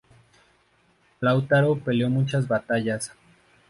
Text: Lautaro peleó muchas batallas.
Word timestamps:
Lautaro 1.19 1.75
peleó 1.77 2.09
muchas 2.09 2.47
batallas. 2.47 3.11